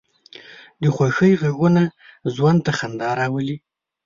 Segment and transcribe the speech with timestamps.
[0.81, 1.81] د خوښۍ غږونه
[2.35, 3.57] ژوند ته خندا راولي